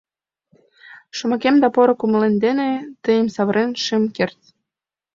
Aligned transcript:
Шомакем 1.17 1.55
да 1.63 1.67
поро 1.75 1.93
кумылем 1.99 2.35
дене 2.45 2.69
тыйым 3.03 3.27
савырен 3.35 3.71
шым 3.83 4.03
керт. 4.15 4.39